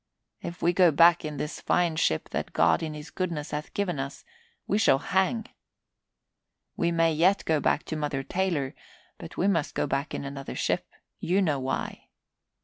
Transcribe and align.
If 0.41 0.63
we 0.63 0.73
go 0.73 0.89
back 0.89 1.23
in 1.23 1.37
this 1.37 1.61
fine 1.61 1.95
ship 1.95 2.29
that 2.29 2.53
God 2.53 2.81
in 2.81 2.95
his 2.95 3.11
goodness 3.11 3.51
hath 3.51 3.71
given 3.75 3.99
us, 3.99 4.25
we 4.65 4.79
shall 4.79 4.97
hang. 4.97 5.45
We 6.75 6.91
may 6.91 7.13
yet 7.13 7.45
go 7.45 7.59
back 7.59 7.83
to 7.83 7.95
Mother 7.95 8.23
Taylor, 8.23 8.73
but 9.19 9.37
we 9.37 9.47
must 9.47 9.75
go 9.75 9.85
back 9.85 10.15
in 10.15 10.25
another 10.25 10.55
ship. 10.55 10.87
You 11.19 11.39
know 11.39 11.59
why. 11.59 12.07